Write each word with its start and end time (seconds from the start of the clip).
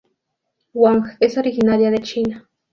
Wang, 0.73 1.15
es 1.19 1.37
originaria 1.37 1.91
de 1.91 1.99
China. 1.99 2.49